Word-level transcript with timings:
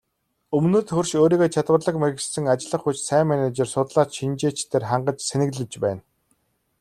Өмнөд 0.57 0.87
хөрш 0.95 1.11
өөрийгөө 1.21 1.49
чадварлаг 1.55 1.95
мэргэшсэн 2.01 2.45
ажиллах 2.53 2.81
хүч, 2.83 2.97
сайн 3.09 3.25
менежер, 3.29 3.67
судлаач, 3.73 4.09
шинжээчдээр 4.17 4.83
хангаж 4.89 5.17
цэнэглэж 5.29 5.71
байна. 5.83 6.01